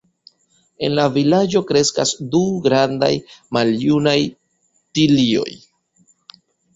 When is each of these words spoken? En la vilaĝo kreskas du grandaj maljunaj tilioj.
En 0.85 0.93
la 0.99 1.03
vilaĝo 1.17 1.59
kreskas 1.71 2.13
du 2.35 2.41
grandaj 2.63 3.09
maljunaj 3.57 4.15
tilioj. 4.99 5.53